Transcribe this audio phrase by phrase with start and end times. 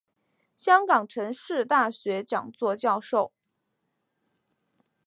[0.55, 3.31] 香港城市大学讲座教授。